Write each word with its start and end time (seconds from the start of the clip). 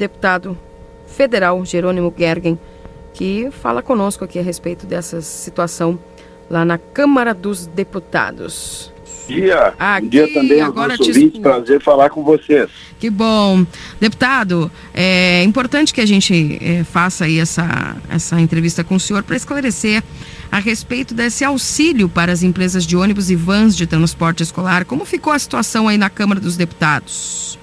deputado 0.00 0.58
federal 1.06 1.62
Jerônimo 1.64 2.12
Gergen, 2.16 2.58
que 3.12 3.50
fala 3.50 3.82
conosco 3.82 4.24
aqui 4.24 4.38
a 4.38 4.42
respeito 4.42 4.86
dessa 4.86 5.20
situação 5.20 5.98
lá 6.48 6.64
na 6.64 6.78
Câmara 6.78 7.34
dos 7.34 7.66
Deputados. 7.66 8.92
Dia, 9.28 9.74
aqui, 9.78 10.08
dia 10.08 10.32
também 10.32 10.60
agora 10.60 10.96
te... 10.96 11.08
ouvintes, 11.08 11.38
prazer 11.40 11.80
falar 11.80 12.10
com 12.10 12.24
vocês. 12.24 12.68
Que 12.98 13.08
bom. 13.08 13.64
Deputado, 14.00 14.70
é 14.92 15.44
importante 15.44 15.94
que 15.94 16.00
a 16.00 16.06
gente 16.06 16.58
é, 16.60 16.82
faça 16.82 17.26
aí 17.26 17.38
essa, 17.38 17.96
essa 18.08 18.40
entrevista 18.40 18.82
com 18.82 18.96
o 18.96 19.00
senhor 19.00 19.22
para 19.22 19.36
esclarecer 19.36 20.02
a 20.50 20.58
respeito 20.58 21.14
desse 21.14 21.44
auxílio 21.44 22.08
para 22.08 22.32
as 22.32 22.42
empresas 22.42 22.84
de 22.84 22.96
ônibus 22.96 23.30
e 23.30 23.36
vans 23.36 23.76
de 23.76 23.86
transporte 23.86 24.42
escolar. 24.42 24.84
Como 24.84 25.04
ficou 25.04 25.32
a 25.32 25.38
situação 25.38 25.86
aí 25.86 25.96
na 25.96 26.10
Câmara 26.10 26.40
dos 26.40 26.56
Deputados? 26.56 27.59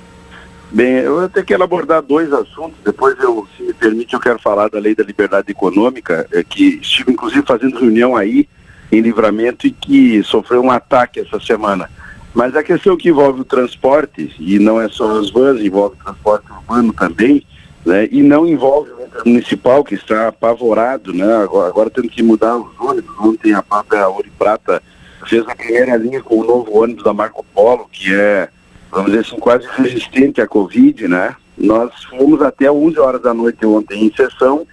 Bem, 0.70 0.96
eu 0.96 1.20
até 1.20 1.44
quero 1.44 1.64
abordar 1.64 2.02
dois 2.02 2.32
assuntos. 2.34 2.78
Depois, 2.84 3.18
eu, 3.20 3.48
se 3.56 3.64
me 3.64 3.74
permite, 3.74 4.14
eu 4.14 4.20
quero 4.20 4.40
falar 4.40 4.70
da 4.70 4.80
Lei 4.80 4.94
da 4.94 5.04
Liberdade 5.04 5.50
Econômica, 5.50 6.28
é, 6.32 6.44
que 6.44 6.80
estive 6.82 7.12
inclusive 7.12 7.46
fazendo 7.46 7.80
reunião 7.80 8.16
aí 8.16 8.48
em 8.92 9.02
livramento 9.02 9.66
e 9.66 9.72
que 9.72 10.22
sofreu 10.24 10.62
um 10.62 10.72
ataque 10.72 11.22
essa 11.22 11.40
semana. 11.40 11.90
Mas 12.34 12.56
a 12.56 12.64
questão 12.64 12.98
que 12.98 13.10
envolve 13.10 13.42
o 13.42 13.46
transporte, 13.46 14.36
e 14.40 14.60
não 14.60 14.80
é 14.80 14.90
só 14.90 15.20
as 15.20 15.30
vans, 15.32 15.62
envolve 15.62 15.96
o 15.96 16.04
transporte 16.04 16.52
urbano 16.52 16.94
também, 16.94 17.46
né, 17.86 18.08
e 18.12 18.22
não 18.22 18.46
envolve 18.46 18.92
o 18.92 19.30
municipal, 19.30 19.84
que 19.84 19.96
está 19.96 20.28
apavorado, 20.28 21.14
né, 21.14 21.36
agora, 21.38 21.70
agora 21.70 21.90
tendo 21.90 22.10
que 22.10 22.22
mudar 22.22 22.58
os 22.58 22.80
ônibus. 22.80 23.16
Ontem 23.20 23.54
a 23.54 23.64
própria 23.64 24.08
Ouro 24.08 24.30
Prata 24.38 24.84
fez 25.26 25.48
a 25.48 25.56
primeira 25.56 25.96
linha 25.96 26.22
com 26.22 26.40
o 26.40 26.46
novo 26.46 26.78
ônibus 26.78 27.04
da 27.04 27.14
Marco 27.14 27.44
Polo, 27.54 27.88
que 27.92 28.14
é, 28.14 28.50
vamos 28.92 29.12
dizer 29.12 29.26
assim, 29.26 29.40
quase 29.40 29.68
resistente 29.76 30.42
à 30.42 30.48
Covid, 30.48 31.08
né? 31.08 31.36
Nós 31.58 32.04
fomos 32.04 32.42
até 32.42 32.72
11 32.72 33.00
horas 33.00 33.22
da 33.22 33.34
noite 33.34 33.66
ontem 33.66 34.06
em 34.06 34.14
sessão 34.14 34.66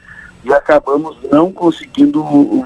e 0.44 0.52
acabamos 0.52 1.16
não 1.30 1.50
conseguindo 1.50 2.22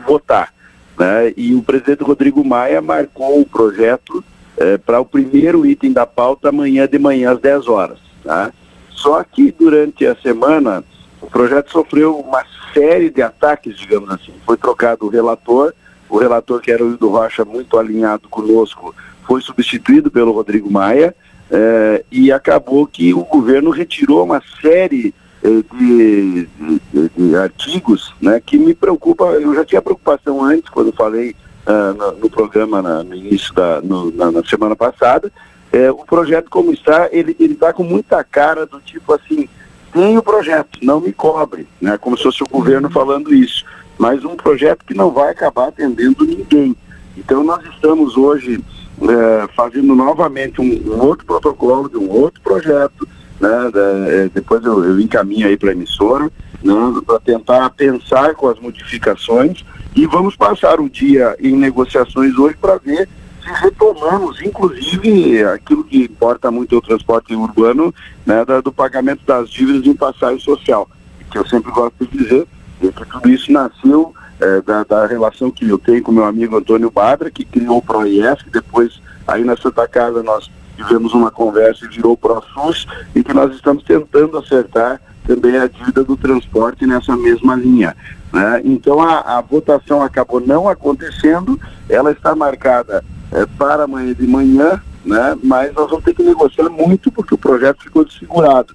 votar. 0.06 0.52
Né? 0.98 1.32
E 1.36 1.54
o 1.54 1.62
presidente 1.62 2.02
Rodrigo 2.02 2.44
Maia 2.44 2.82
marcou 2.82 3.40
o 3.40 3.46
projeto 3.46 4.24
eh, 4.56 4.76
para 4.76 4.98
o 4.98 5.04
primeiro 5.04 5.64
item 5.64 5.92
da 5.92 6.04
pauta 6.04 6.48
amanhã 6.48 6.88
de 6.88 6.98
manhã 6.98 7.30
às 7.32 7.40
10 7.40 7.68
horas. 7.68 7.98
Tá? 8.24 8.52
Só 8.90 9.22
que 9.22 9.52
durante 9.52 10.04
a 10.04 10.16
semana 10.16 10.82
o 11.22 11.28
projeto 11.28 11.70
sofreu 11.70 12.18
uma 12.18 12.44
série 12.74 13.10
de 13.10 13.22
ataques, 13.22 13.76
digamos 13.76 14.10
assim. 14.10 14.34
Foi 14.44 14.56
trocado 14.56 15.06
o 15.06 15.08
relator, 15.08 15.72
o 16.08 16.18
relator 16.18 16.60
que 16.60 16.72
era 16.72 16.84
o 16.84 16.90
Hildo 16.90 17.08
Rocha, 17.08 17.44
muito 17.44 17.78
alinhado 17.78 18.28
conosco, 18.28 18.92
foi 19.24 19.40
substituído 19.40 20.10
pelo 20.10 20.32
Rodrigo 20.32 20.70
Maia, 20.70 21.14
eh, 21.50 22.04
e 22.10 22.30
acabou 22.30 22.86
que 22.86 23.14
o 23.14 23.24
governo 23.24 23.70
retirou 23.70 24.22
uma 24.24 24.42
série 24.60 25.14
eh, 25.42 25.62
de, 25.72 26.48
de, 26.92 27.08
de, 27.16 27.36
artigos 27.36 28.14
né, 28.20 28.40
que 28.44 28.58
me 28.58 28.74
preocupa, 28.74 29.24
eu 29.24 29.54
já 29.54 29.64
tinha 29.64 29.80
preocupação 29.80 30.42
antes, 30.42 30.68
quando 30.68 30.92
falei 30.92 31.34
uh, 31.66 31.94
no, 31.94 32.12
no, 32.18 32.30
programa 32.30 32.82
na, 32.82 33.02
no 33.02 33.14
início 33.14 33.54
da 33.54 33.80
no, 33.80 34.10
na, 34.10 34.30
na, 34.30 34.44
semana 34.44 34.74
passada, 34.74 35.32
é, 35.72 35.90
o 35.90 35.98
projeto 35.98 36.50
como 36.50 36.72
está, 36.72 37.08
ele 37.12 37.36
está 37.38 37.72
com 37.72 37.82
muita 37.82 38.22
cara 38.24 38.66
do 38.66 38.80
tipo 38.80 39.14
assim, 39.14 39.48
tem 39.92 40.18
o 40.18 40.22
projeto, 40.22 40.78
não 40.82 41.00
me 41.00 41.12
cobre, 41.12 41.66
né, 41.80 41.96
como 41.96 42.16
se 42.16 42.24
fosse 42.24 42.42
o 42.42 42.48
governo 42.48 42.90
falando 42.90 43.32
isso, 43.32 43.64
mas 43.96 44.24
um 44.24 44.36
projeto 44.36 44.84
que 44.84 44.94
não 44.94 45.10
vai 45.10 45.30
acabar 45.30 45.68
atendendo 45.68 46.24
ninguém. 46.24 46.76
Então 47.16 47.42
nós 47.42 47.64
estamos 47.66 48.16
hoje 48.16 48.62
é, 49.02 49.48
fazendo 49.54 49.94
novamente 49.94 50.60
um, 50.60 50.94
um 50.94 51.00
outro 51.00 51.24
protocolo 51.26 51.88
de 51.88 51.96
um 51.96 52.10
outro 52.10 52.40
projeto, 52.40 53.06
né? 53.40 53.70
É, 53.74 54.30
depois 54.34 54.64
eu, 54.64 54.84
eu 54.84 55.00
encaminho 55.00 55.46
aí 55.46 55.56
para 55.56 55.70
a 55.70 55.72
emissora, 55.72 56.30
né? 56.62 56.74
para 57.06 57.20
tentar 57.20 57.70
pensar 57.70 58.34
com 58.34 58.48
as 58.48 58.58
modificações 58.58 59.64
e 59.94 60.06
vamos 60.06 60.34
passar 60.34 60.80
o 60.80 60.88
dia 60.88 61.36
em 61.40 61.56
negociações 61.56 62.36
hoje 62.36 62.56
para 62.60 62.78
ver 62.78 63.08
se 63.42 63.52
retomamos, 63.62 64.42
inclusive, 64.42 65.44
aquilo 65.44 65.84
que 65.84 66.02
importa 66.02 66.50
muito 66.50 66.74
é 66.74 66.78
o 66.78 66.82
transporte 66.82 67.34
urbano, 67.34 67.94
né? 68.26 68.44
Da, 68.44 68.60
do 68.60 68.72
pagamento 68.72 69.24
das 69.24 69.48
dívidas 69.48 69.86
em 69.86 69.94
passagem 69.94 70.40
social, 70.40 70.88
que 71.30 71.38
eu 71.38 71.46
sempre 71.46 71.70
gosto 71.70 71.94
de 72.04 72.18
dizer, 72.18 72.46
que 72.80 73.06
tudo 73.06 73.28
isso 73.28 73.52
nasceu 73.52 74.14
é, 74.40 74.60
da, 74.60 74.84
da, 74.84 75.06
relação 75.06 75.50
que 75.50 75.68
eu 75.68 75.78
tenho 75.78 76.02
com 76.02 76.12
meu 76.12 76.24
amigo 76.24 76.56
Antônio 76.56 76.90
Badra, 76.90 77.30
que 77.30 77.44
criou 77.44 77.78
o 77.78 77.82
ProIF, 77.82 78.48
depois 78.50 79.00
aí 79.26 79.44
na 79.44 79.56
Santa 79.56 79.86
Casa 79.86 80.22
nós 80.22 80.50
tivemos 80.76 81.12
uma 81.12 81.30
conversa 81.30 81.84
e 81.84 81.88
virou 81.88 82.16
para 82.16 82.40
ProSUS 82.40 82.86
e 83.14 83.22
que 83.22 83.34
nós 83.34 83.52
estamos 83.54 83.82
tentando 83.82 84.38
acertar 84.38 85.00
também 85.26 85.56
a 85.58 85.66
dívida 85.66 86.04
do 86.04 86.16
transporte 86.16 86.86
nessa 86.86 87.16
mesma 87.16 87.56
linha. 87.56 87.94
Né? 88.32 88.62
Então 88.64 89.00
a, 89.02 89.38
a, 89.38 89.40
votação 89.40 90.02
acabou 90.02 90.40
não 90.40 90.68
acontecendo, 90.68 91.60
ela 91.88 92.12
está 92.12 92.34
marcada 92.34 93.04
é, 93.32 93.44
para 93.58 93.84
amanhã 93.84 94.14
de 94.14 94.26
manhã, 94.26 94.80
né? 95.04 95.36
mas 95.42 95.74
nós 95.74 95.90
vamos 95.90 96.04
ter 96.04 96.14
que 96.14 96.22
negociar 96.22 96.68
muito 96.70 97.10
porque 97.10 97.34
o 97.34 97.38
projeto 97.38 97.82
ficou 97.82 98.04
desfigurado. 98.04 98.74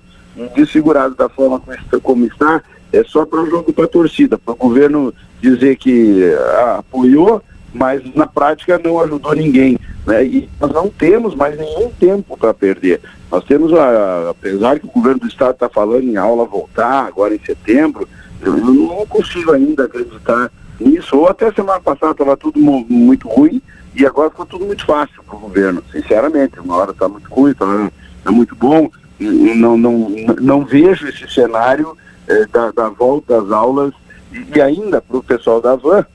Desfigurado 0.56 1.16
da 1.16 1.30
forma 1.30 1.62
como 2.02 2.26
está, 2.26 2.62
é 2.94 3.04
só 3.04 3.26
para 3.26 3.42
o 3.42 3.50
jogo 3.50 3.74
para 3.74 3.86
a 3.86 3.88
torcida, 3.88 4.38
para 4.38 4.54
o 4.54 4.58
governo 4.58 5.14
dizer 5.42 5.76
que 5.78 6.32
ah, 6.58 6.78
apoiou, 6.80 7.42
mas 7.74 8.02
na 8.14 8.28
prática 8.28 8.80
não 8.82 9.00
ajudou 9.00 9.36
ninguém. 9.36 9.80
Né? 10.06 10.26
E 10.26 10.50
nós 10.62 10.72
não 10.72 10.90
temos 10.90 11.34
mais 11.34 11.58
nenhum 11.58 11.90
tempo 12.00 12.38
para 12.38 12.54
perder. 12.54 13.02
Nós 13.32 13.44
temos, 13.46 13.74
a, 13.74 14.30
apesar 14.30 14.80
que 14.80 14.86
o 14.86 14.92
governo 14.92 15.22
do 15.22 15.28
estado 15.28 15.54
está 15.54 15.68
falando 15.68 16.04
em 16.04 16.18
aula 16.18 16.46
voltar 16.46 17.08
agora 17.08 17.34
em 17.34 17.40
setembro, 17.44 18.08
eu, 18.42 18.56
não 18.58 19.06
consigo 19.08 19.52
ainda 19.52 19.86
acreditar 19.86 20.52
nisso. 20.80 21.18
Ou 21.18 21.28
até 21.28 21.52
semana 21.52 21.80
passada 21.80 22.12
estava 22.12 22.38
tudo 22.38 22.60
muito 22.60 23.28
ruim 23.28 23.60
e 23.96 24.06
agora 24.06 24.30
ficou 24.30 24.46
tudo 24.46 24.66
muito 24.66 24.86
fácil 24.86 25.24
para 25.24 25.36
o 25.36 25.40
governo, 25.40 25.84
sinceramente. 25.92 26.60
Uma 26.60 26.76
hora 26.76 26.92
está 26.92 27.10
muito 27.10 27.28
ruim, 27.34 27.52
está 27.52 28.32
muito 28.32 28.56
bom. 28.56 28.90
Não, 29.20 29.78
não, 29.78 30.10
não 30.42 30.66
vejo 30.66 31.08
esse 31.08 31.28
cenário 31.34 31.98
eh, 32.28 32.46
da, 32.52 32.72
da 32.72 32.90
volta 32.90 33.38
às 33.38 33.52
aulas 33.52 33.94
e, 34.32 34.58
e 34.58 34.62
ainda 34.62 35.02
para 35.02 35.18
o 35.18 35.24
pessoal 35.24 35.62
da 35.62 35.76
van, 35.76 36.06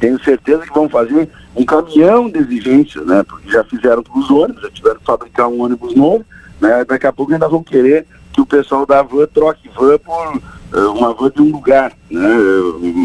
tenho 0.00 0.22
certeza 0.24 0.62
que 0.62 0.74
vão 0.74 0.88
fazer 0.88 1.28
um 1.54 1.64
caminhão 1.64 2.28
de 2.28 2.38
exigências, 2.38 3.06
né? 3.06 3.22
Porque 3.22 3.50
já 3.50 3.62
fizeram 3.64 4.02
para 4.02 4.18
os 4.18 4.30
ônibus, 4.30 4.62
já 4.62 4.70
tiveram 4.70 4.98
que 4.98 5.04
fabricar 5.04 5.48
um 5.48 5.62
ônibus 5.62 5.94
novo, 5.94 6.24
né? 6.60 6.84
Daqui 6.84 7.06
a 7.06 7.12
pouco 7.12 7.32
ainda 7.32 7.48
vão 7.48 7.62
querer 7.62 8.06
que 8.32 8.40
o 8.40 8.46
pessoal 8.46 8.86
da 8.86 9.02
van 9.02 9.26
troque 9.26 9.68
van 9.68 9.98
por 9.98 10.36
uh, 10.36 10.92
uma 10.92 11.12
van 11.12 11.30
de 11.30 11.42
um 11.42 11.52
lugar, 11.52 11.92
né? 12.10 12.36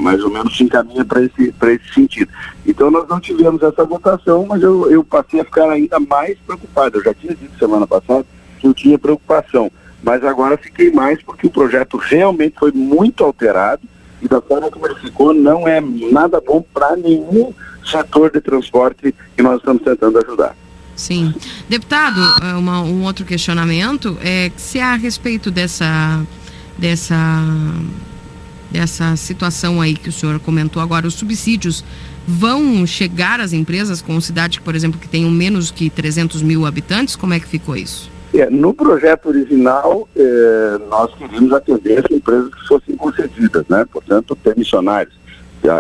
mais 0.02 0.24
ou 0.24 0.32
menos 0.32 0.56
se 0.56 0.64
encaminha 0.64 1.04
para 1.04 1.22
esse, 1.22 1.54
esse 1.62 1.94
sentido. 1.94 2.32
Então 2.66 2.90
nós 2.90 3.08
não 3.08 3.20
tivemos 3.20 3.62
essa 3.62 3.84
votação, 3.84 4.46
mas 4.48 4.62
eu, 4.64 4.90
eu 4.90 5.04
passei 5.04 5.42
a 5.42 5.46
ficar 5.46 5.70
ainda 5.70 6.00
mais 6.00 6.38
preocupado. 6.40 6.98
Eu 6.98 7.04
já 7.04 7.14
tinha 7.14 7.36
dito 7.36 7.60
semana 7.60 7.86
passada 7.86 8.26
que 8.60 8.66
eu 8.66 8.74
tinha 8.74 8.98
preocupação, 8.98 9.70
mas 10.04 10.24
agora 10.24 10.58
fiquei 10.58 10.92
mais 10.92 11.22
porque 11.22 11.48
o 11.48 11.50
projeto 11.50 11.98
realmente 11.98 12.56
foi 12.60 12.72
muito 12.72 13.24
alterado 13.24 13.82
e 14.22 14.28
da 14.28 14.42
forma 14.42 14.70
como 14.72 14.86
ele 14.88 14.96
ficou, 14.96 15.34
não 15.34 15.68
é 15.68 15.80
nada 15.82 16.42
bom 16.42 16.64
para 16.74 16.96
nenhum 16.96 17.54
setor 17.86 18.32
de 18.32 18.42
transporte 18.42 19.14
que 19.36 19.44
nós 19.44 19.58
estamos 19.58 19.84
tentando 19.84 20.18
ajudar. 20.18 20.56
Sim. 20.96 21.34
Deputado, 21.70 22.20
é 22.42 22.56
uma, 22.56 22.82
um 22.82 23.04
outro 23.04 23.24
questionamento 23.24 24.18
é 24.22 24.52
se 24.58 24.80
a 24.80 24.96
respeito 24.96 25.52
dessa, 25.52 26.26
dessa, 26.78 27.16
dessa 28.72 29.16
situação 29.16 29.80
aí 29.80 29.96
que 29.96 30.10
o 30.10 30.12
senhor 30.12 30.40
comentou 30.40 30.82
agora, 30.82 31.06
os 31.06 31.14
subsídios 31.14 31.84
vão 32.28 32.86
chegar 32.86 33.40
às 33.40 33.54
empresas 33.54 34.02
com 34.02 34.20
cidade, 34.20 34.60
por 34.60 34.76
exemplo, 34.76 35.00
que 35.00 35.08
tenham 35.08 35.30
menos 35.30 35.70
que 35.70 35.90
300 35.90 36.42
mil 36.42 36.66
habitantes? 36.66 37.16
Como 37.16 37.34
é 37.34 37.40
que 37.40 37.48
ficou 37.48 37.78
isso? 37.78 38.10
É, 38.38 38.52
no 38.52 38.72
projeto 38.72 39.30
original, 39.30 40.08
é, 40.16 40.78
nós 40.90 41.12
queríamos 41.16 41.52
atender 41.54 42.06
as 42.06 42.12
empresas 42.12 42.54
que 42.54 42.68
fossem 42.68 42.96
concedidas, 42.96 43.66
né? 43.68 43.84
portanto, 43.92 44.36
permissionários. 44.36 45.18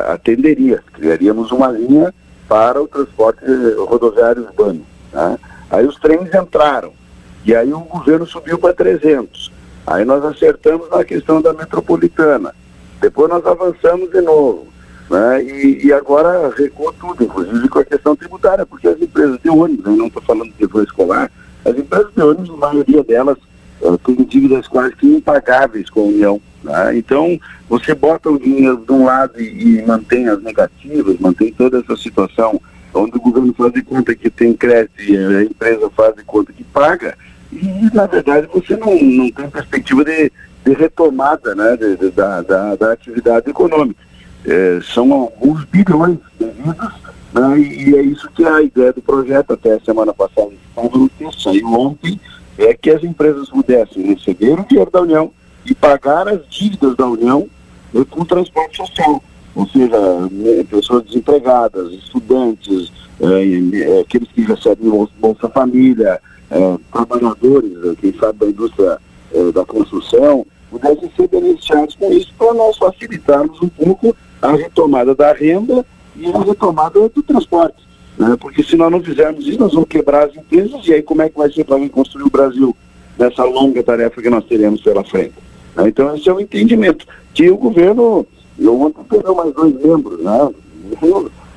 Atenderia, 0.07 0.83
criaríamos 0.91 1.51
uma 1.51 1.67
linha 1.67 2.11
para 2.49 2.81
o 2.81 2.87
transporte 2.87 3.45
rodoviário 3.77 4.43
urbano. 4.43 4.81
Né? 5.13 5.37
Aí 5.69 5.85
os 5.85 5.97
trens 5.99 6.33
entraram, 6.33 6.93
e 7.45 7.55
aí 7.55 7.71
o 7.71 7.81
governo 7.81 8.25
subiu 8.25 8.57
para 8.57 8.73
300. 8.73 9.51
Aí 9.85 10.03
nós 10.03 10.25
acertamos 10.25 10.89
na 10.89 11.03
questão 11.03 11.39
da 11.39 11.53
metropolitana. 11.53 12.55
Depois 12.99 13.29
nós 13.29 13.45
avançamos 13.45 14.09
de 14.09 14.21
novo. 14.21 14.65
Né? 15.11 15.43
E, 15.43 15.85
e, 15.85 15.93
agora 15.93 16.51
recuou 16.57 16.91
tudo, 16.91 17.23
inclusive 17.23 17.69
com 17.69 17.79
a 17.79 17.85
questão 17.85 18.15
tributária, 18.15 18.65
porque 18.65 18.87
as 18.87 18.99
empresas 18.99 19.39
de 19.43 19.49
ônibus, 19.49 19.85
eu 19.85 19.95
não 19.95 20.07
estou 20.07 20.23
falando 20.23 20.51
de 20.51 20.65
voo 20.65 20.81
escolar, 20.81 21.31
as 21.65 21.77
empresas 21.77 22.11
de 22.15 22.21
ônibus, 22.21 22.49
a 22.49 22.57
maioria 22.57 23.03
delas, 23.03 23.37
uh, 23.81 23.97
têm 23.99 24.15
dívidas 24.15 24.67
quase 24.67 24.95
que 24.95 25.07
impagáveis 25.07 25.89
com 25.89 26.01
a 26.01 26.03
União. 26.03 26.41
Né? 26.63 26.97
Então, 26.97 27.39
você 27.69 27.93
bota 27.93 28.29
o 28.29 28.39
dinheiro 28.39 28.83
de 28.85 28.91
um 28.91 29.05
lado 29.05 29.39
e, 29.41 29.79
e, 29.79 29.85
mantém 29.85 30.27
as 30.27 30.41
negativas, 30.41 31.19
mantém 31.19 31.51
toda 31.53 31.79
essa 31.79 31.95
situação 31.95 32.59
onde 32.93 33.17
o 33.17 33.21
governo 33.21 33.53
faz 33.53 33.73
de 33.73 33.83
conta 33.83 34.15
que 34.15 34.29
tem 34.29 34.53
crédito 34.53 35.01
e 35.01 35.17
a 35.17 35.43
empresa 35.43 35.89
faz 35.95 36.15
de 36.15 36.23
conta 36.23 36.51
que 36.51 36.63
paga, 36.63 37.15
e, 37.51 37.89
na 37.93 38.05
verdade, 38.05 38.47
você 38.53 38.75
não, 38.75 39.01
não 39.01 39.31
tem 39.31 39.49
perspectiva 39.49 40.03
de, 40.03 40.31
de 40.65 40.73
retomada 40.73 41.55
né, 41.55 41.77
de, 41.77 41.95
de, 41.95 42.11
da, 42.11 42.41
da, 42.41 42.75
da, 42.75 42.91
atividade 42.91 43.49
econômica. 43.49 44.01
É, 44.45 44.79
são 44.93 45.11
alguns 45.13 45.63
bilhões 45.65 46.17
devidos, 46.39 46.93
né, 47.33 47.59
e, 47.59 47.95
é 47.95 48.01
isso 48.01 48.29
que 48.31 48.43
é 48.43 48.49
a 48.49 48.61
ideia 48.61 48.93
do 48.93 49.01
projeto. 49.01 49.53
Até 49.53 49.73
a 49.73 49.79
semana 49.79 50.13
passada 50.13 50.51
no 50.83 51.09
texto, 51.09 51.41
saiu 51.41 51.67
ontem, 51.67 52.19
é 52.57 52.73
que 52.73 52.89
as 52.89 53.03
empresas 53.03 53.49
pudessem 53.49 54.13
receber 54.13 54.59
o 54.59 54.65
dinheiro 54.65 54.91
da 54.91 55.01
União 55.01 55.31
e 55.65 55.75
pagar 55.75 56.27
as 56.27 56.47
dívidas 56.49 56.95
da 56.95 57.05
União 57.05 57.47
é, 57.93 58.03
com 58.05 58.25
transporte 58.25 58.77
social. 58.77 59.21
Ou 59.55 59.67
seja, 59.67 59.97
né, 60.31 60.63
pessoas 60.69 61.03
desempregadas, 61.05 61.91
estudantes, 61.93 62.91
é, 63.19 63.99
aqueles 64.01 64.29
que 64.31 64.41
recebem 64.41 65.07
Bolsa 65.19 65.49
Família, 65.49 66.19
é, 66.49 66.77
trabalhadores, 66.91 67.73
quem 67.99 68.13
sabe 68.13 68.39
da 68.39 68.45
indústria 68.47 68.97
é, 69.33 69.51
da 69.51 69.65
construção, 69.65 70.45
pudessem 70.69 71.11
ser 71.15 71.27
beneficiados 71.27 71.95
com 71.95 72.11
isso 72.11 72.31
para 72.37 72.53
nós 72.53 72.77
facilitarmos 72.77 73.61
um 73.61 73.69
pouco 73.69 74.15
a 74.41 74.51
retomada 74.51 75.15
da 75.15 75.33
renda 75.33 75.85
e 76.15 76.27
a 76.27 76.39
retomada 76.39 77.09
do 77.09 77.23
transporte. 77.23 77.86
Né? 78.17 78.35
Porque 78.39 78.63
se 78.63 78.75
nós 78.75 78.91
não 78.91 79.01
fizermos 79.01 79.45
isso, 79.47 79.59
nós 79.59 79.73
vamos 79.73 79.87
quebrar 79.87 80.25
as 80.25 80.35
empresas 80.35 80.85
e 80.87 80.93
aí 80.93 81.01
como 81.01 81.21
é 81.21 81.29
que 81.29 81.37
vai 81.37 81.51
ser 81.51 81.63
para 81.63 81.77
reconstruir 81.77 82.23
o 82.23 82.29
Brasil 82.29 82.75
nessa 83.17 83.43
longa 83.43 83.83
tarefa 83.83 84.21
que 84.21 84.29
nós 84.29 84.45
teremos 84.45 84.81
pela 84.81 85.03
frente? 85.03 85.35
Né? 85.75 85.87
Então 85.87 86.15
esse 86.15 86.27
é 86.27 86.33
o 86.33 86.39
entendimento. 86.39 87.05
Que 87.33 87.49
o 87.49 87.57
governo, 87.57 88.25
eu 88.57 88.81
ontem 88.81 89.03
perdeu 89.03 89.35
mais 89.35 89.53
dois 89.53 89.73
membros, 89.75 90.19
né? 90.23 90.49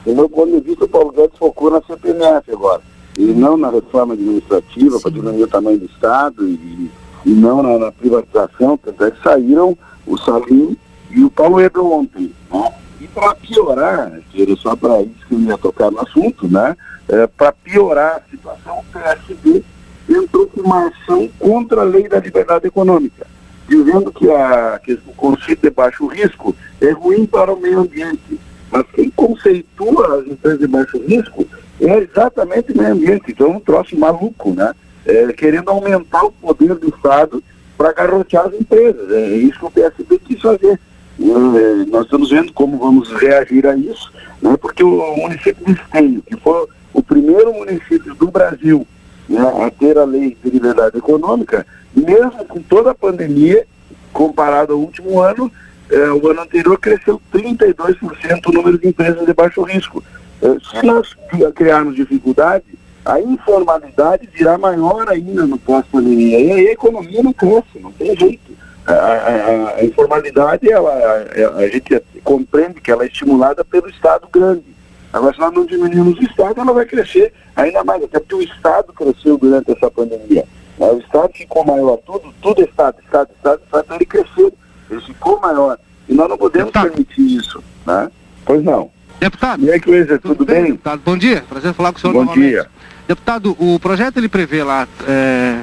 Do 0.04 0.14
meu 0.14 0.28
ponto 0.28 0.50
de 0.50 0.60
vista, 0.60 0.84
o 0.84 0.88
Paulo 0.88 1.12
Guedes 1.12 1.38
focou 1.38 1.70
na 1.70 1.82
CPMF 1.82 2.52
agora, 2.52 2.82
e 3.16 3.24
não 3.24 3.56
na 3.56 3.70
reforma 3.70 4.14
administrativa 4.14 4.98
para 4.98 5.10
diminuir 5.10 5.42
o 5.42 5.48
tamanho 5.48 5.78
do 5.78 5.86
Estado 5.86 6.48
e, 6.48 6.90
e 7.24 7.30
não 7.30 7.62
na, 7.62 7.78
na, 7.78 7.92
privatização, 7.92 8.78
tanto 8.78 9.04
é 9.04 9.10
que 9.10 9.22
saíram 9.22 9.76
o 10.06 10.16
Salim 10.16 10.76
e 11.10 11.22
o 11.22 11.30
Paulo 11.30 11.60
Ebro 11.60 11.86
ontem. 11.92 12.32
Né? 12.52 12.72
E 13.00 13.06
para 13.08 13.34
piorar, 13.34 14.20
só 14.58 14.76
para 14.76 15.02
isso 15.02 15.26
que 15.26 15.34
eu 15.34 15.40
ia 15.40 15.58
tocar 15.58 15.90
no 15.90 16.00
assunto, 16.00 16.48
né? 16.48 16.76
É, 17.08 17.26
para 17.26 17.52
piorar 17.52 18.16
a 18.16 18.30
situação, 18.30 18.78
o 18.78 18.84
PSB 18.92 19.64
entrou 20.08 20.46
com 20.46 20.60
uma 20.60 20.88
ação 20.88 21.28
contra 21.38 21.80
a 21.80 21.84
lei 21.84 22.08
da 22.08 22.20
liberdade 22.20 22.66
econômica, 22.66 23.26
dizendo 23.68 24.12
que, 24.12 24.30
a, 24.30 24.78
que 24.82 24.92
o 24.92 25.14
conceito 25.16 25.62
de 25.62 25.70
baixo 25.70 26.06
risco 26.06 26.54
é 26.80 26.90
ruim 26.90 27.26
para 27.26 27.52
o 27.52 27.60
meio 27.60 27.80
ambiente 27.80 28.38
mas 28.70 28.86
quem 28.94 29.10
conceitua 29.10 30.20
as 30.20 30.26
empresas 30.26 30.60
de 30.60 30.66
baixo 30.68 30.98
risco 31.02 31.46
é 31.80 31.98
exatamente 31.98 32.72
o 32.72 32.78
meio 32.78 32.92
ambiente. 32.92 33.24
Então 33.28 33.48
é 33.48 33.56
um 33.56 33.60
troço 33.60 33.98
maluco, 33.98 34.52
né? 34.52 34.72
É, 35.04 35.32
querendo 35.32 35.70
aumentar 35.70 36.22
o 36.24 36.32
poder 36.32 36.74
do 36.74 36.88
Estado 36.88 37.42
para 37.76 37.92
garrotear 37.92 38.46
as 38.46 38.54
empresas. 38.54 39.10
É 39.10 39.28
isso 39.28 39.58
que 39.58 39.64
o 39.64 39.70
PSB 39.70 40.18
quis 40.20 40.40
fazer. 40.40 40.78
É, 41.20 41.84
nós 41.86 42.04
estamos 42.04 42.30
vendo 42.30 42.52
como 42.52 42.78
vamos 42.78 43.12
reagir 43.12 43.66
a 43.66 43.76
isso, 43.76 44.10
né? 44.40 44.56
porque 44.56 44.82
o 44.82 45.16
município 45.16 45.64
de 45.66 45.72
Esteio, 45.72 46.22
que 46.22 46.36
foi 46.36 46.66
o 46.94 47.02
primeiro 47.02 47.52
município 47.52 48.14
do 48.14 48.30
Brasil 48.30 48.86
né, 49.28 49.40
a 49.64 49.70
ter 49.70 49.98
a 49.98 50.04
lei 50.04 50.36
de 50.42 50.50
liberdade 50.50 50.96
econômica, 50.96 51.66
mesmo 51.94 52.44
com 52.46 52.60
toda 52.62 52.92
a 52.92 52.94
pandemia, 52.94 53.66
comparado 54.12 54.72
ao 54.72 54.78
último 54.78 55.20
ano, 55.20 55.52
é, 55.90 56.10
o 56.10 56.30
ano 56.30 56.40
anterior 56.40 56.78
cresceu 56.78 57.20
32% 57.32 58.46
o 58.46 58.52
número 58.52 58.78
de 58.78 58.88
empresas 58.88 59.26
de 59.26 59.34
baixo 59.34 59.62
risco. 59.62 60.02
É, 60.40 60.56
se 60.70 60.86
nós 60.86 61.14
criarmos 61.54 61.96
dificuldade, 61.96 62.64
a 63.04 63.20
informalidade 63.20 64.28
virá 64.32 64.56
maior 64.56 65.08
ainda 65.08 65.46
no 65.46 65.58
pós-pandemia. 65.58 66.40
E 66.40 66.52
aí 66.52 66.68
a 66.68 66.72
economia 66.72 67.22
não 67.22 67.32
cresce, 67.32 67.78
não 67.80 67.92
tem 67.92 68.16
jeito. 68.16 68.52
A, 68.86 68.92
a, 68.92 69.76
a 69.76 69.84
informalidade, 69.84 70.70
ela, 70.70 70.90
a, 70.90 71.58
a, 71.58 71.68
gente 71.68 72.02
compreende 72.24 72.80
que 72.80 72.90
ela 72.90 73.04
é 73.04 73.06
estimulada 73.06 73.64
pelo 73.64 73.88
Estado 73.88 74.26
grande. 74.32 74.64
Agora, 75.12 75.34
se 75.34 75.40
nós 75.40 75.52
não 75.52 75.66
diminuirmos 75.66 76.18
o 76.18 76.22
Estado, 76.22 76.60
ela 76.60 76.72
vai 76.72 76.86
crescer 76.86 77.32
ainda 77.54 77.84
mais, 77.84 78.02
até 78.02 78.18
porque 78.18 78.34
o 78.34 78.42
Estado 78.42 78.92
cresceu 78.92 79.36
durante 79.36 79.70
essa 79.70 79.90
pandemia. 79.90 80.44
O 80.78 80.98
Estado 80.98 81.30
ficou 81.34 81.64
maior, 81.64 81.98
tudo, 81.98 82.32
tudo 82.40 82.62
é 82.62 82.64
Estado, 82.64 82.96
Estado, 83.04 83.30
Estado, 83.36 83.60
Estado, 83.62 83.84
então 83.84 83.96
ele 83.96 84.06
cresceu 84.06 84.52
ele 84.90 85.00
ficou 85.00 85.40
maior. 85.40 85.78
E 86.08 86.14
nós 86.14 86.28
não 86.28 86.36
podemos 86.36 86.72
deputado. 86.72 86.90
permitir 86.90 87.36
isso, 87.36 87.62
né? 87.86 88.10
Pois 88.44 88.62
não. 88.64 88.90
Deputado. 89.20 89.62
E 89.62 89.70
aí, 89.70 89.78
Cleiser, 89.78 90.18
tudo, 90.20 90.34
tudo 90.34 90.52
bem? 90.52 90.64
Deputado, 90.64 91.02
bom 91.04 91.16
dia. 91.16 91.44
Prazer 91.48 91.72
falar 91.74 91.92
com 91.92 91.98
o 91.98 92.00
senhor 92.00 92.12
Bom 92.12 92.24
novamente. 92.24 92.48
dia. 92.48 92.66
Deputado, 93.06 93.56
o 93.58 93.78
projeto 93.78 94.16
ele 94.16 94.28
prevê 94.28 94.62
lá, 94.62 94.88
é, 95.06 95.12
é, 95.12 95.59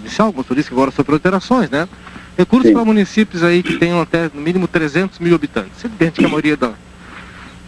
o 0.00 0.06
inicial, 0.06 0.32
como 0.32 0.44
senhor 0.44 0.56
disse, 0.56 0.68
que 0.68 0.74
agora 0.74 0.90
sobre 0.90 1.12
alterações, 1.12 1.70
né? 1.70 1.88
Recursos 2.36 2.72
para 2.72 2.84
municípios 2.84 3.42
aí 3.42 3.62
que 3.62 3.78
tenham 3.78 4.00
até 4.00 4.30
no 4.32 4.40
mínimo 4.40 4.66
300 4.66 5.18
mil 5.18 5.34
habitantes. 5.34 5.84
Evidente 5.84 6.20
que 6.20 6.24
a 6.24 6.28
maioria 6.28 6.56
da, 6.56 6.68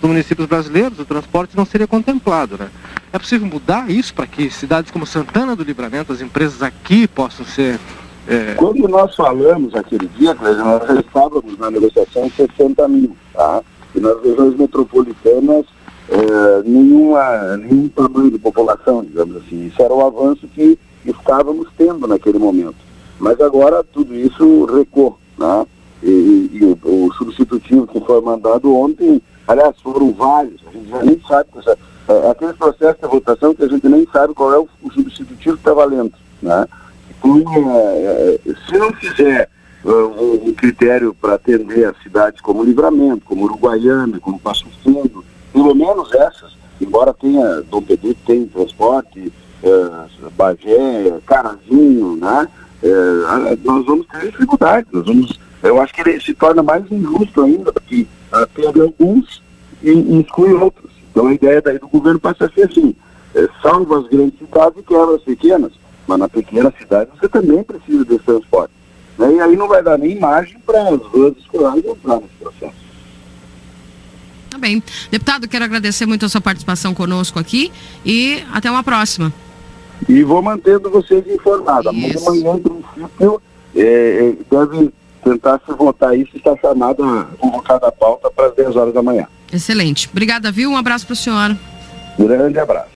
dos 0.00 0.11
municípios 0.11 0.49
brasileiros, 0.49 0.99
o 0.99 1.05
transporte 1.05 1.56
não 1.56 1.64
seria 1.64 1.87
contemplado, 1.87 2.56
né? 2.58 2.69
É 3.12 3.19
possível 3.19 3.46
mudar 3.46 3.90
isso 3.90 4.14
para 4.14 4.26
que 4.26 4.50
cidades 4.50 4.90
como 4.90 5.06
Santana 5.06 5.55
do 5.55 5.62
Livramento, 5.62 6.12
as 6.12 6.20
empresas 6.20 6.62
aqui 6.62 7.06
possam 7.06 7.44
ser 7.44 7.79
é... 8.26 8.55
Quando 8.55 8.88
nós 8.88 9.14
falamos 9.17 9.75
aquele 9.75 10.06
dia, 10.17 10.34
nós 10.34 10.56
já 10.87 11.00
estávamos 11.00 11.58
na 11.58 11.70
negociação 11.70 12.31
60 12.31 12.88
mil, 12.88 13.17
tá? 13.32 13.62
E 13.94 14.00
nas 14.00 14.23
regiões 14.23 14.56
metropolitanas, 14.56 15.67
é, 16.08 16.62
nenhuma, 16.64 17.56
nenhum 17.56 17.88
tamanho 17.88 18.31
de 18.31 18.38
população, 18.38 19.05
digamos 19.05 19.37
assim. 19.37 19.67
Isso 19.67 19.82
era 19.82 19.93
o 19.93 20.06
avanço 20.06 20.46
que 20.55 20.79
estávamos 21.05 21.69
tendo 21.77 22.07
naquele 22.07 22.39
momento. 22.39 22.77
Mas 23.19 23.41
agora 23.41 23.85
tudo 23.85 24.15
isso 24.15 24.65
recuou, 24.67 25.19
né? 25.39 25.67
E, 26.03 26.51
e, 26.53 26.65
o, 26.65 27.07
o, 27.07 27.13
substitutivo 27.15 27.87
que 27.87 28.01
foi 28.01 28.21
mandado 28.21 28.75
ontem, 28.75 29.23
aliás, 29.47 29.77
foram 29.81 30.13
vários, 30.13 30.61
a 30.67 30.71
gente 30.73 30.89
já 30.89 31.03
nem 31.05 31.21
sabe, 31.29 31.49
é, 32.09 32.31
aqueles 32.31 32.57
processos 32.57 33.01
de 33.01 33.07
votação 33.07 33.55
que 33.55 33.63
a 33.63 33.69
gente 33.69 33.89
nem 33.89 34.05
sabe 34.13 34.35
qual 34.35 34.53
é 34.53 34.59
o, 34.59 34.69
o 34.83 34.93
substitutivo 34.93 35.57
que 35.57 35.61
está 35.61 35.73
valendo, 35.73 36.15
né? 36.43 36.67
É, 37.25 38.41
é, 38.45 38.55
se 38.69 38.77
não 38.77 38.93
fizer 38.95 39.49
uh, 39.85 40.49
um 40.49 40.53
critério 40.55 41.15
para 41.15 41.35
atender 41.35 41.85
as 41.85 42.03
cidades 42.03 42.41
como 42.41 42.65
Livramento, 42.65 43.25
como 43.25 43.45
Uruguaiana, 43.45 44.19
como 44.19 44.41
Passo 44.41 44.67
Fundo, 44.83 45.25
pelo 45.53 45.75
menos 45.75 46.13
essas, 46.13 46.57
embora 46.81 47.15
tenha, 47.15 47.63
Dom 47.63 47.81
Pedro 47.81 48.15
tem 48.27 48.47
transporte, 48.47 49.33
uh, 49.62 50.31
Bagé, 50.37 51.19
Carazinho, 51.26 52.17
né? 52.17 52.49
Uh, 52.82 53.59
nós 53.64 53.87
vamos 53.87 54.06
ter 54.06 54.31
dificuldade, 54.31 54.87
nós 54.93 55.06
vamos, 55.06 55.38
eu 55.62 55.81
acho 55.81 55.94
que 55.94 56.01
ele 56.01 56.20
se 56.20 56.34
torna 56.34 56.63
mais 56.63 56.84
injusto 56.91 57.43
ainda, 57.43 57.72
porque 57.72 58.06
uh, 58.32 58.46
perde 58.55 58.81
alguns 58.81 59.43
e, 59.82 59.91
e 59.91 60.20
exclui 60.20 60.53
outros. 60.55 60.91
Então 61.10 61.29
a 61.29 61.34
ideia 61.34 61.63
daí 61.63 61.79
do 61.79 61.89
governo 61.89 62.19
passa 62.19 62.46
a 62.46 62.51
ser 62.51 62.65
assim, 62.65 62.94
é, 63.34 63.48
salva 63.60 64.01
as 64.01 64.08
grandes 64.08 64.39
cidades 64.39 64.79
e 64.79 64.82
quebra 64.82 65.15
as 65.17 65.22
pequenas 65.22 65.72
mas 66.06 66.19
na 66.19 66.29
pequena 66.29 66.72
cidade 66.79 67.10
você 67.19 67.29
também 67.29 67.63
precisa 67.63 68.05
desse 68.05 68.25
transporte. 68.25 68.72
Né? 69.19 69.34
E 69.34 69.41
aí 69.41 69.56
não 69.56 69.69
vai 69.69 69.82
dar 69.82 69.98
nem 69.98 70.19
margem 70.19 70.58
para 70.60 70.82
as 70.89 71.01
ruas 71.03 71.37
escolares 71.39 71.84
entrar 71.84 72.17
nesse 72.17 72.34
processo. 72.41 72.82
Tá 74.51 74.58
bem. 74.58 74.82
Deputado, 75.10 75.48
quero 75.48 75.65
agradecer 75.65 76.06
muito 76.06 76.27
a 76.27 76.29
sua 76.29 76.41
participação 76.41 76.94
conosco 76.94 77.39
aqui 77.39 77.72
e 78.05 78.43
até 78.53 78.70
uma 78.70 78.82
próxima. 78.82 79.32
E 80.09 80.23
vou 80.23 80.43
mantendo 80.43 80.91
vocês 80.91 81.27
informados. 81.27 81.87
Amanhã, 81.87 82.56
em 82.56 82.63
princípio, 82.63 83.43
é, 83.75 83.81
é, 83.81 84.37
deve 84.51 84.93
tentar 85.23 85.61
se 85.65 85.73
votar 85.73 86.17
isso, 86.19 86.37
está 86.37 86.56
chamada, 86.56 87.03
convocada 87.39 87.87
a 87.87 87.93
pauta 87.93 88.31
para 88.31 88.49
as 88.49 88.55
10 88.55 88.77
horas 88.77 88.94
da 88.94 89.03
manhã. 89.03 89.27
Excelente. 89.53 90.09
Obrigada, 90.11 90.51
viu? 90.51 90.71
Um 90.71 90.77
abraço 90.77 91.06
para 91.06 91.13
o 91.13 91.17
senhor. 91.17 91.56
Grande 92.19 92.59
abraço. 92.59 92.91